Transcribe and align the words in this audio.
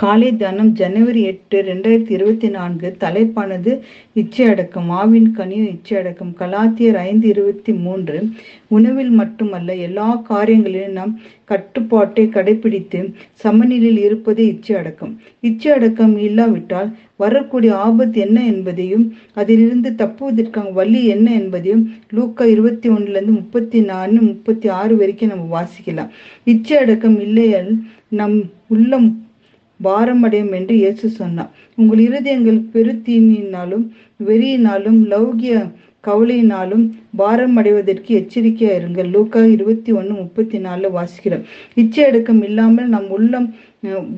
காலை 0.00 0.36
தானம் 0.36 0.70
ஜனவரி 0.72 1.22
எட்டு 1.22 1.62
ரெண்டாயிரத்தி 1.62 2.10
இருபத்தி 2.10 2.48
நான்கு. 2.48 2.96
தலைப்பானது 3.00 3.80
இச்சை 4.12 4.46
அடக்கம் 4.46 4.90
ஆவின் 4.90 5.28
கனியும் 5.36 5.70
இச்சையடக்கம் 5.74 6.32
கலாத்தியர் 6.38 6.94
ஐந்து 6.94 7.28
இருபத்தி 7.28 7.72
மூன்று. 7.72 8.28
உணவில் 8.68 9.10
மட்டுமல்ல 9.10 9.74
எல்லா 9.74 10.22
காரியங்களிலும் 10.30 10.96
நாம் 10.98 11.20
கட்டுப்பாட்டை 11.44 12.26
கடைபிடித்து 12.26 13.14
சமநிலையில் 13.32 13.98
இருப்பதே 13.98 14.46
இச்சை 14.46 15.72
அடக்கம் 15.72 16.18
இல்லாவிட்டால் 16.18 16.96
வரக்கூடிய 17.16 17.76
ஆபத்து 17.76 18.20
என்ன 18.20 18.44
என்பதையும் 18.44 19.16
அதிலிருந்து 19.34 19.90
தப்புவதற்கான 19.90 20.72
வழி 20.72 21.06
என்ன 21.06 21.32
என்பதையும் 21.32 21.84
லூக்கா 22.10 22.44
இருபத்தி 22.44 22.88
ஒன்றுலேருந்து 22.88 23.38
முப்பத்தி 23.40 23.80
நாலு 23.80 24.20
முப்பத்தி 24.20 24.68
ஆறு 24.68 24.96
வரைக்கும் 24.96 25.28
நம்ம 25.28 25.46
வாசிக்கலாம். 25.56 26.10
இச்சை 26.44 26.76
அடக்கம் 26.78 27.20
இல்லையால் 27.20 27.78
நம் 28.08 28.42
உள்ளம் 28.68 29.08
பாரமடையும் 29.80 30.54
என்று 30.58 30.74
இயேசு 30.82 31.06
சொன்னார். 31.20 31.50
உங்கள் 31.78 32.04
இருதயங்கள் 32.08 32.60
பெருத்தீனினாலும் 32.74 33.86
வெறியினாலும் 34.28 35.00
லௌகிய 35.14 35.56
கவலையினாலும் 36.04 36.82
பாரம் 37.20 37.56
அடைவதற்கு 37.60 38.10
எச்சரிக்கையா 38.18 38.72
இருங்கள். 38.78 39.08
லூக்கா 39.14 39.40
இருபத்தி 39.54 39.90
ஒன்று 39.98 40.12
முப்பத்தி 40.18 40.58
நாலு 40.66 40.88
வாசிக்கிறோம். 40.96 41.46
இச்சை 41.82 42.02
அடக்கம் 42.08 42.42
இல்லாமல் 42.48 42.92
நம் 42.94 43.08
உள்ளம் 43.16 43.48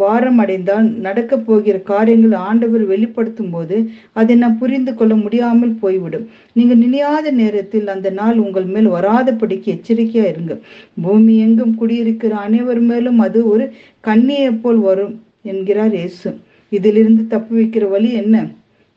பாரம் 0.00 0.38
அடைந்தால் 0.42 0.88
நடக்க 1.06 1.36
போகிற 1.48 1.76
காரியங்கள் 1.90 2.34
ஆண்டவர் 2.48 2.84
வெளிப்படுத்தும் 2.92 3.52
போது 3.54 3.76
அதை 4.20 4.34
நாம் 4.42 4.58
புரிந்து 4.62 4.92
கொள்ள 4.94 5.14
முடியாமல் 5.22 5.74
போய்விடும். 5.82 6.26
நீங்க 6.56 6.74
நினையாத 6.84 7.32
நேரத்தில் 7.42 7.88
அந்த 7.94 8.10
நாள் 8.20 8.42
உங்கள் 8.44 8.68
மேல் 8.74 8.88
வராதபடிக்கு 8.96 9.74
எச்சரிக்கையா 9.76 10.26
இருங்க 10.32 10.56
பூமி 11.04 11.36
எங்கும் 11.46 11.76
குடியிருக்கிற 11.82 12.34
அனைவர் 12.46 12.82
மேலும் 12.90 13.20
அது 13.28 13.40
ஒரு 13.52 13.66
கண்ணியை 14.08 14.50
போல் 14.64 14.82
வரும். 14.88 15.14
என்கிறார் 15.52 15.94
இயேசு. 16.00 16.30
இதிலிருந்து 16.72 17.22
தப்பு 17.34 17.52
வைக்கிற 17.58 17.84
வழி 17.94 18.10
என்ன? 18.22 18.36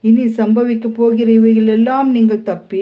இனி 0.04 0.26
சம்பவிக்க 0.40 0.88
போகிற 1.00 1.30
இவைகள் 1.40 1.70
எல்லாம் 1.78 2.10
நீங்கள் 2.18 2.48
தப்பி 2.50 2.82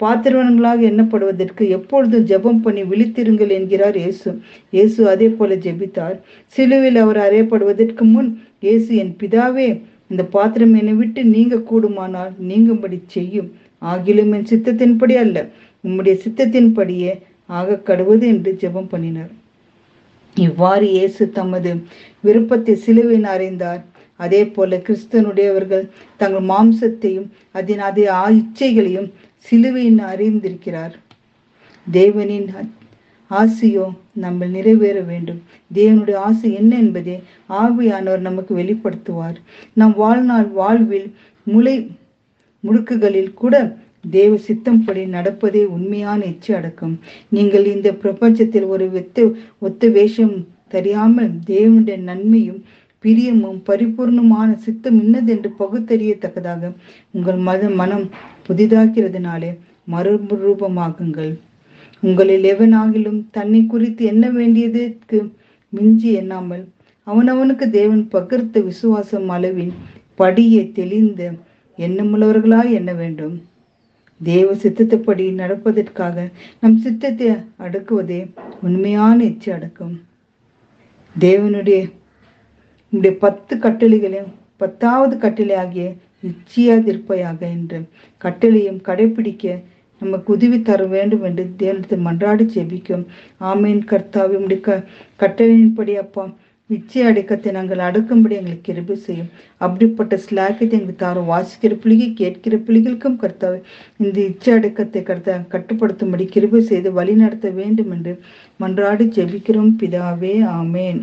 பாத்திரவன்களாக 0.00 0.80
எண்ணப்படுவதற்கு 0.90 1.64
எப்பொழுதும் 1.76 2.26
ஜெபம் 2.30 2.60
பண்ணி 2.64 2.82
விழித்திருங்கள் 2.90 3.52
என்கிறார் 3.56 3.98
இயேசு. 4.02 4.30
இயேசு 4.76 5.00
அதே 5.12 5.28
போல 5.38 5.54
ஜெபித்தார். 5.66 6.16
சிலுவில் 6.56 6.98
அவர் 7.04 7.20
அறையப்படுவதற்கு 7.26 8.04
முன் 8.14 8.30
இயேசு 8.66 8.90
என் 9.02 9.14
பிதாவே 9.20 9.68
இந்த 10.12 10.22
பாத்திரம் 10.36 10.74
என்னை 10.80 10.94
விட்டு 11.00 11.20
நீங்க 11.34 11.56
கூடுமானால் 11.70 12.32
நீங்கும்படி 12.48 12.98
செய்யும். 13.16 13.50
ஆகிலும் 13.82 14.32
என் 14.38 14.50
சித்தத்தின்படி 14.52 15.14
அல்ல. 15.24 15.38
உம்முடைய 15.84 16.16
சித்தத்தின்படியே 16.24 17.12
ஆக 17.58 17.78
கடுவது 17.88 18.26
என்று 18.32 18.50
ஜெபம் 18.62 18.90
பண்ணினார். 18.90 19.32
இவ்வாறு 20.36 20.86
இயேசு 20.96 21.22
தமது 21.38 21.70
விருப்பத்தை 22.24 22.74
சிலுவையின் 22.84 23.28
அறிந்தார். 23.34 23.82
அதே 24.20 24.40
போல 24.46 24.76
கிறிஸ்தனுடையவர்கள் 24.86 25.84
தங்கள் 26.20 26.46
மாம்சத்தையும் 26.52 27.28
அதன் 27.58 27.82
அதே 27.88 28.04
இச்சைகளையும் 28.38 29.08
சிலுவையின் 29.48 30.00
அறிந்திருக்கிறார். 30.12 30.94
தேவனின் 31.86 32.48
ஆசையோ 33.30 33.86
நம்ம 34.24 34.46
நிறைவேற 34.46 34.98
வேண்டும். 35.10 35.40
தேவனுடைய 35.70 36.16
ஆசை 36.28 36.48
என்ன 36.60 36.72
என்பதை 36.76 37.14
ஆவியானவர் 37.60 38.26
நமக்கு 38.28 38.52
வெளிப்படுத்துவார். 38.60 39.38
நம் 39.74 39.94
வாழ்நாள் 40.02 40.48
வாழ்வில் 40.60 41.08
முளை 41.46 41.76
முடுக்குகளில் 42.64 43.32
கூட 43.34 43.54
தேவ 44.04 44.32
சித்தம்படி 44.46 45.02
நடப்பதே 45.16 45.62
உண்மையான 45.76 46.20
இச்சை 46.24 46.52
அடக்கம். 46.56 46.94
நீங்கள் 47.28 47.66
இந்த 47.74 47.88
பிரபஞ்சத்தில் 48.02 48.66
ஒரு 48.66 48.86
வெத்து 48.90 49.24
ஒத்த 49.58 49.88
வேஷம் 49.88 50.34
தெரியாமல் 50.68 51.30
தேவனுடைய 51.46 51.98
நன்மையும் 52.02 52.62
பிரியமும் 53.04 53.60
பரிபூர்ணமான 53.68 54.48
சித்தம் 54.56 54.98
இன்னதென்று 55.02 55.50
பகுத்தறியத்தக்கதாக 55.58 56.72
உங்கள் 57.10 57.40
மத 57.48 57.68
மனம் 57.80 58.06
புதிதாக்கிறதுனாலே 58.48 59.50
மறுரூபமாகுங்கள். 59.92 61.32
உங்களில் 62.02 62.44
எவனாகிலும் 62.52 63.20
தன்னை 63.30 63.60
குறித்து 63.66 64.04
என்ன 64.04 64.24
வேண்டியதற்கு 64.30 65.18
மிஞ்சி 65.68 66.12
எண்ணாமல் 66.12 66.64
அவனவனுக்கு 67.06 67.66
தேவன் 67.70 68.02
பகிர்த்த 68.12 68.64
விசுவாசம் 68.64 69.28
அளவின் 69.28 69.72
படியை 70.18 70.62
தெளிந்த 70.72 71.30
எண்ணமுள்ளவர்களாய் 71.78 72.70
எண்ண 72.70 72.92
வேண்டும். 72.92 73.34
தேவ 74.22 74.48
சித்தத்தைப்படி 74.62 75.24
நடப்பதற்காக 75.40 76.16
நம் 76.60 76.78
சித்தத்தை 76.84 77.28
அடக்குவதே 77.64 78.20
உண்மையான 78.60 79.18
இச்சை 79.24 79.50
அடக்கம். 79.54 79.94
தேவனுடைய 81.16 81.80
உடைய 82.92 83.14
பத்து 83.24 83.54
கட்டளைகளையும் 83.56 84.32
பத்தாவது 84.56 85.14
கட்டளை 85.18 85.54
ஆகிய 85.62 85.84
இச்சையாதிருப்பையாக 86.28 87.40
என்ற 87.56 87.80
கட்டளையும் 88.24 88.80
கடைபிடிக்க 88.88 89.54
நமக்கு 90.02 90.28
உதவி 90.32 90.58
தர 90.62 90.82
வேண்டும் 90.94 91.24
என்று 91.28 91.44
தேவனத்தை 91.62 91.96
மன்றாடி 92.06 92.44
செபிக்கும் 92.54 93.04
ஆமேன். 93.50 93.82
கர்த்தாவை 93.90 94.36
உடைய 94.44 94.60
க 94.60 94.78
கட்டளையின்படி 95.22 95.94
அப்பா 96.04 96.24
இச்சை 96.70 97.00
அடுக்கத்தை 97.08 97.50
நாங்கள் 97.56 97.80
அடுக்கும்படி 97.86 98.34
எங்களுக்கு 98.38 98.66
கிருபி 98.68 98.94
செய்யும். 99.06 99.30
அப்படிப்பட்ட 99.64 100.14
ஸ்லாக்கத்தை 100.24 100.76
எங்களுக்கு 100.78 101.02
தாரும் 101.04 101.30
வாசிக்கிற 101.32 101.74
பிள்ளைகை 101.82 102.08
கேட்கிற 102.20 102.56
பிள்ளைகளுக்கும் 102.66 103.18
கர்த்தாவை 103.22 103.58
இந்த 104.02 104.18
இச்சை 104.30 104.52
அடக்கத்தை 104.58 105.02
கர்த்தா 105.10 105.34
கட்டுப்படுத்தும்படி 105.54 106.26
கிருபி 106.34 106.60
செய்து 106.70 106.90
வழி 106.92 107.16
நடத்த 107.22 107.50
வேண்டும் 107.60 107.90
என்று 107.96 108.14
மன்றாடி 108.64 109.06
ஜெபிக்கிறோம். 109.18 109.72
பிதாவே 109.82 110.34
ஆமேன். 110.60 111.02